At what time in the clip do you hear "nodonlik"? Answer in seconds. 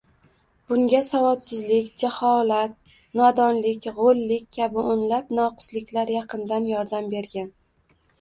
3.21-3.85